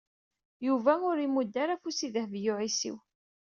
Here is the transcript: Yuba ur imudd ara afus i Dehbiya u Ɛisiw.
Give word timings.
Yuba 0.67 0.93
ur 1.09 1.17
imudd 1.25 1.53
ara 1.63 1.73
afus 1.75 1.99
i 2.07 2.09
Dehbiya 2.13 2.51
u 2.53 2.55
Ɛisiw. 2.63 2.97